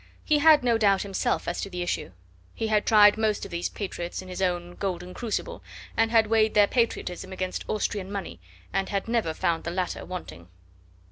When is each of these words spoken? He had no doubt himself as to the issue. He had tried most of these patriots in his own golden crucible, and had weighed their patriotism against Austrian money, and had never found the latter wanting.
He 0.25 0.39
had 0.39 0.63
no 0.63 0.79
doubt 0.79 1.03
himself 1.03 1.47
as 1.47 1.61
to 1.61 1.69
the 1.69 1.83
issue. 1.83 2.09
He 2.55 2.69
had 2.69 2.87
tried 2.87 3.19
most 3.19 3.45
of 3.45 3.51
these 3.51 3.69
patriots 3.69 4.19
in 4.19 4.29
his 4.29 4.41
own 4.41 4.73
golden 4.73 5.13
crucible, 5.13 5.61
and 5.95 6.09
had 6.09 6.25
weighed 6.25 6.55
their 6.55 6.65
patriotism 6.65 7.31
against 7.31 7.63
Austrian 7.69 8.11
money, 8.11 8.39
and 8.73 8.89
had 8.89 9.07
never 9.07 9.31
found 9.31 9.63
the 9.63 9.69
latter 9.69 10.03
wanting. 10.03 10.47